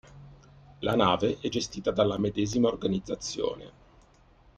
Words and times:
La 0.79 0.95
nave 0.95 1.37
è 1.41 1.47
gestita 1.49 1.91
dalla 1.91 2.17
medesima 2.17 2.69
organizzazione. 2.69 3.71